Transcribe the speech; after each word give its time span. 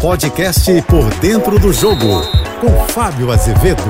podcast 0.00 0.82
Por 0.82 1.08
Dentro 1.14 1.58
do 1.58 1.72
Jogo, 1.72 2.20
com 2.60 2.86
Fábio 2.88 3.32
Azevedo. 3.32 3.82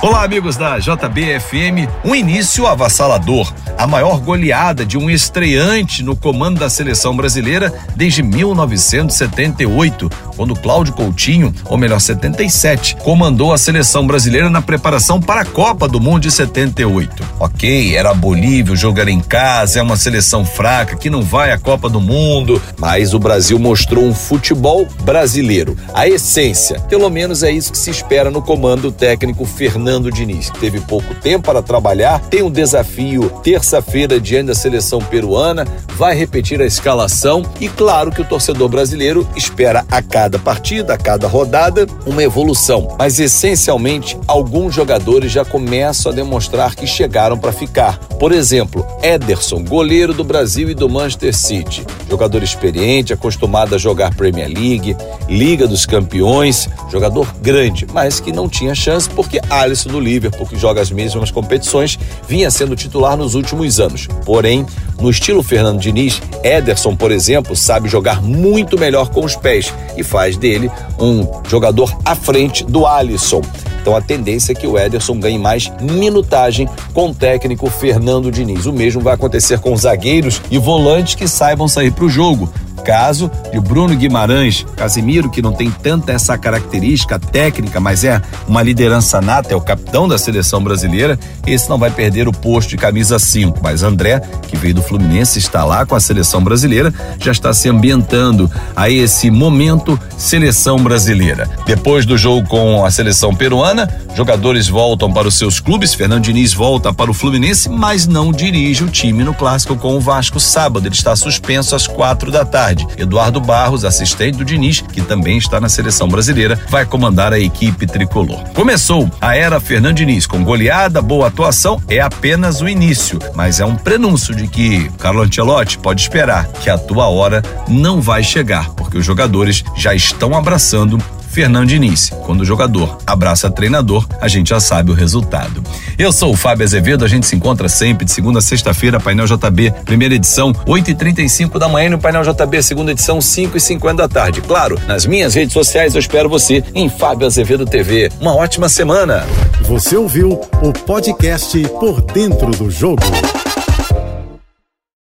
Olá, 0.00 0.24
amigos 0.24 0.56
da 0.56 0.78
JBFM. 0.78 1.88
Um 2.04 2.14
início 2.14 2.66
avassalador. 2.66 3.54
A 3.78 3.86
maior 3.86 4.18
goleada 4.20 4.84
de 4.84 4.98
um 4.98 5.08
estreante 5.08 6.02
no 6.02 6.16
comando 6.16 6.58
da 6.58 6.68
seleção 6.68 7.16
brasileira 7.16 7.72
desde 7.94 8.22
1978, 8.22 10.10
quando 10.36 10.54
Cláudio 10.54 10.94
Coutinho, 10.94 11.54
ou 11.66 11.76
melhor, 11.76 12.00
77, 12.00 12.96
comandou 12.96 13.52
a 13.52 13.58
seleção 13.58 14.06
brasileira 14.06 14.50
na 14.50 14.62
preparação 14.62 15.20
para 15.20 15.42
a 15.42 15.44
Copa 15.44 15.88
do 15.88 16.00
Mundo 16.00 16.22
de 16.22 16.30
78. 16.30 17.24
Ok, 17.40 17.96
era 17.96 18.10
a 18.10 18.14
Bolívia, 18.14 18.72
o 18.72 18.76
jogo 18.76 19.00
era 19.00 19.10
em 19.10 19.20
casa, 19.20 19.78
é 19.78 19.82
uma 19.82 19.96
seleção 19.96 20.44
fraca 20.44 20.96
que 20.96 21.10
não 21.10 21.22
vai 21.22 21.52
à 21.52 21.58
Copa 21.58 21.88
do 21.88 22.00
Mundo, 22.00 22.60
mas 22.78 23.14
o 23.14 23.18
Brasil 23.18 23.58
mostrou 23.58 24.04
um 24.04 24.14
futebol 24.14 24.86
brasileiro. 25.02 25.76
A 25.94 26.08
essência, 26.08 26.80
pelo 26.88 27.08
menos 27.10 27.42
é 27.42 27.50
isso 27.50 27.72
que 27.72 27.78
se 27.78 27.90
espera 27.90 28.30
no 28.30 28.42
comando 28.42 28.92
técnico 28.92 29.44
Fernando 29.44 30.10
Diniz, 30.10 30.50
que 30.50 30.58
teve 30.58 30.80
pouco 30.80 31.14
tempo 31.14 31.46
para 31.46 31.62
trabalhar, 31.62 32.20
tem 32.30 32.42
um 32.42 32.50
desafio 32.50 33.28
terça-feira 33.42 34.20
diante 34.20 34.46
da 34.46 34.54
seleção 34.54 35.00
peruana, 35.00 35.66
vai 35.96 36.14
repetir 36.14 36.60
a 36.60 36.66
escalação 36.66 37.42
e 37.60 37.68
claro 37.68 38.10
que 38.10 38.20
o 38.20 38.24
torcedor 38.24 38.68
brasileiro 38.68 39.28
espera 39.36 39.84
a 39.90 40.02
cada 40.22 40.38
partida, 40.38 40.94
a 40.94 40.96
cada 40.96 41.26
rodada, 41.26 41.84
uma 42.06 42.22
evolução. 42.22 42.94
Mas 42.96 43.18
essencialmente, 43.18 44.16
alguns 44.28 44.72
jogadores 44.72 45.32
já 45.32 45.44
começam 45.44 46.12
a 46.12 46.14
demonstrar 46.14 46.76
que 46.76 46.86
chegaram 46.86 47.36
para 47.36 47.50
ficar. 47.50 47.98
Por 48.20 48.30
exemplo, 48.30 48.86
Ederson, 49.02 49.64
goleiro 49.64 50.14
do 50.14 50.22
Brasil 50.22 50.70
e 50.70 50.74
do 50.74 50.88
Manchester 50.88 51.36
City, 51.36 51.84
jogador 52.08 52.40
experiente, 52.40 53.12
acostumado 53.12 53.74
a 53.74 53.78
jogar 53.78 54.14
Premier 54.14 54.46
League, 54.46 54.96
Liga 55.28 55.66
dos 55.66 55.84
Campeões, 55.84 56.68
jogador 56.88 57.34
grande, 57.42 57.84
mas 57.92 58.20
que 58.20 58.30
não 58.30 58.48
tinha 58.48 58.76
chance 58.76 59.10
porque 59.10 59.40
Alisson 59.50 59.90
do 59.90 59.98
Liverpool, 59.98 60.46
que 60.46 60.56
joga 60.56 60.80
as 60.80 60.92
mesmas 60.92 61.32
competições, 61.32 61.98
vinha 62.28 62.48
sendo 62.48 62.76
titular 62.76 63.16
nos 63.16 63.34
últimos 63.34 63.80
anos. 63.80 64.06
Porém, 64.24 64.64
no 65.00 65.10
estilo 65.10 65.42
Fernando 65.42 65.80
Diniz, 65.80 66.22
Ederson, 66.44 66.94
por 66.94 67.10
exemplo, 67.10 67.56
sabe 67.56 67.88
jogar 67.88 68.22
muito 68.22 68.78
melhor 68.78 69.08
com 69.08 69.24
os 69.24 69.34
pés 69.34 69.74
e 69.96 70.04
faz 70.12 70.36
dele 70.36 70.70
um 71.00 71.26
jogador 71.48 71.90
à 72.04 72.14
frente 72.14 72.62
do 72.64 72.86
Alisson. 72.86 73.40
Então 73.80 73.96
a 73.96 74.00
tendência 74.00 74.52
é 74.52 74.54
que 74.54 74.66
o 74.66 74.78
Ederson 74.78 75.18
ganhe 75.18 75.38
mais 75.38 75.72
minutagem 75.80 76.68
com 76.92 77.08
o 77.08 77.14
técnico 77.14 77.68
Fernando 77.70 78.30
Diniz. 78.30 78.66
O 78.66 78.72
mesmo 78.72 79.00
vai 79.00 79.14
acontecer 79.14 79.58
com 79.58 79.74
zagueiros 79.74 80.40
e 80.50 80.58
volantes 80.58 81.14
que 81.14 81.26
saibam 81.26 81.66
sair 81.66 81.90
para 81.90 82.04
o 82.04 82.10
jogo 82.10 82.48
caso 82.84 83.30
de 83.52 83.60
Bruno 83.60 83.94
Guimarães, 83.94 84.66
Casimiro, 84.76 85.30
que 85.30 85.42
não 85.42 85.52
tem 85.52 85.70
tanta 85.70 86.12
essa 86.12 86.36
característica 86.36 87.18
técnica, 87.18 87.78
mas 87.78 88.04
é 88.04 88.20
uma 88.48 88.62
liderança 88.62 89.20
nata, 89.20 89.52
é 89.52 89.56
o 89.56 89.60
capitão 89.60 90.08
da 90.08 90.18
seleção 90.18 90.62
brasileira, 90.62 91.18
esse 91.46 91.68
não 91.68 91.78
vai 91.78 91.90
perder 91.90 92.26
o 92.28 92.32
posto 92.32 92.70
de 92.70 92.76
camisa 92.76 93.18
5. 93.18 93.60
Mas 93.62 93.82
André, 93.82 94.20
que 94.48 94.56
veio 94.56 94.74
do 94.74 94.82
Fluminense, 94.82 95.38
está 95.38 95.64
lá 95.64 95.86
com 95.86 95.94
a 95.94 96.00
seleção 96.00 96.42
brasileira, 96.42 96.92
já 97.20 97.32
está 97.32 97.52
se 97.52 97.68
ambientando 97.68 98.50
a 98.74 98.90
esse 98.90 99.30
momento 99.30 99.98
seleção 100.16 100.76
brasileira. 100.78 101.48
Depois 101.66 102.04
do 102.04 102.16
jogo 102.16 102.48
com 102.48 102.84
a 102.84 102.90
seleção 102.90 103.34
peruana, 103.34 103.88
jogadores 104.14 104.68
voltam 104.68 105.12
para 105.12 105.28
os 105.28 105.36
seus 105.36 105.60
clubes, 105.60 105.94
Fernando 105.94 106.24
Diniz 106.24 106.52
volta 106.52 106.92
para 106.92 107.10
o 107.10 107.14
Fluminense, 107.14 107.68
mas 107.68 108.06
não 108.06 108.32
dirige 108.32 108.84
o 108.84 108.88
time 108.88 109.24
no 109.24 109.34
clássico 109.34 109.76
com 109.76 109.96
o 109.96 110.00
Vasco 110.00 110.40
sábado. 110.40 110.86
Ele 110.86 110.94
está 110.94 111.14
suspenso 111.14 111.74
às 111.74 111.86
quatro 111.86 112.30
da 112.30 112.44
tarde 112.44 112.61
tarde. 112.62 112.86
Eduardo 112.96 113.40
Barros, 113.40 113.84
assistente 113.84 114.38
do 114.38 114.44
Diniz, 114.44 114.80
que 114.80 115.00
também 115.00 115.36
está 115.36 115.60
na 115.60 115.68
seleção 115.68 116.06
brasileira, 116.06 116.56
vai 116.68 116.86
comandar 116.86 117.32
a 117.32 117.38
equipe 117.38 117.88
tricolor. 117.88 118.44
Começou 118.54 119.10
a 119.20 119.34
era 119.36 119.58
Fernando 119.58 119.96
Diniz 119.96 120.28
com 120.28 120.44
goleada, 120.44 121.02
boa 121.02 121.26
atuação, 121.26 121.82
é 121.88 122.00
apenas 122.00 122.60
o 122.60 122.68
início, 122.68 123.18
mas 123.34 123.58
é 123.58 123.64
um 123.64 123.74
prenúncio 123.74 124.32
de 124.32 124.46
que 124.46 124.88
Carlo 124.98 125.22
Ancelotti 125.22 125.76
pode 125.76 126.02
esperar 126.02 126.46
que 126.46 126.70
a 126.70 126.78
tua 126.78 127.08
hora 127.08 127.42
não 127.66 128.00
vai 128.00 128.22
chegar, 128.22 128.70
porque 128.70 128.96
os 128.96 129.04
jogadores 129.04 129.64
já 129.76 129.92
estão 129.92 130.36
abraçando 130.36 131.02
Fernando 131.32 131.66
Diniz. 131.66 132.10
Quando 132.24 132.42
o 132.42 132.44
jogador 132.44 132.98
abraça 133.06 133.50
treinador, 133.50 134.06
a 134.20 134.28
gente 134.28 134.50
já 134.50 134.60
sabe 134.60 134.90
o 134.90 134.94
resultado. 134.94 135.62
Eu 135.98 136.12
sou 136.12 136.32
o 136.32 136.36
Fábio 136.36 136.64
Azevedo, 136.64 137.04
a 137.04 137.08
gente 137.08 137.26
se 137.26 137.34
encontra 137.34 137.68
sempre 137.68 138.04
de 138.04 138.12
segunda 138.12 138.38
a 138.38 138.42
sexta-feira, 138.42 139.00
Painel 139.00 139.26
JB, 139.26 139.72
primeira 139.84 140.14
edição, 140.14 140.52
8h35 140.52 141.58
da 141.58 141.68
manhã, 141.68 141.90
no 141.90 141.98
Painel 141.98 142.22
JB, 142.22 142.62
segunda 142.62 142.92
edição, 142.92 143.18
5h50 143.18 143.96
da 143.96 144.08
tarde. 144.08 144.42
Claro, 144.42 144.78
nas 144.86 145.06
minhas 145.06 145.34
redes 145.34 145.54
sociais 145.54 145.94
eu 145.94 146.00
espero 146.00 146.28
você 146.28 146.62
em 146.74 146.90
Fábio 146.90 147.26
Azevedo 147.26 147.64
TV. 147.64 148.10
Uma 148.20 148.34
ótima 148.34 148.68
semana. 148.68 149.24
Você 149.62 149.96
ouviu 149.96 150.40
o 150.62 150.72
podcast 150.72 151.58
Por 151.80 152.02
Dentro 152.02 152.50
do 152.50 152.70
Jogo. 152.70 153.02